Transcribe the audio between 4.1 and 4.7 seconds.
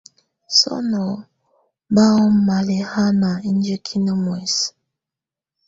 muɛsɛ.